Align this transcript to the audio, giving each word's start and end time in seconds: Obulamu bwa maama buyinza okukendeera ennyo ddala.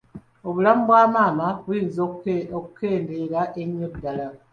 Obulamu 0.47 0.81
bwa 0.87 1.01
maama 1.13 1.47
buyinza 1.63 2.01
okukendeera 2.59 3.41
ennyo 3.61 3.87
ddala. 3.93 4.27